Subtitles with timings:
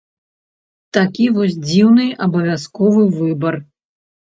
[0.97, 3.63] Такі вось дзіўны абавязковы выбар.